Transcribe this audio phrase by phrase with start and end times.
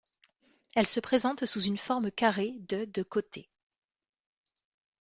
[0.73, 3.51] Elle se présente sous une forme carrée de de côté.